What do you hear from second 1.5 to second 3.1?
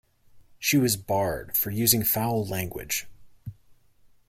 for using foul language.